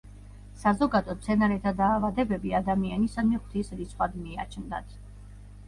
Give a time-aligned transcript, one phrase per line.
[0.61, 5.01] საზოგადოდ, მცენარეთა დაავადებები ადამიანისადმი „ღვთის რისხვად“ მიაჩნდათ.